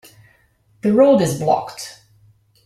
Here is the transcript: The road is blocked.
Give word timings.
The 0.81 0.93
road 0.93 1.21
is 1.21 1.37
blocked. 1.37 2.01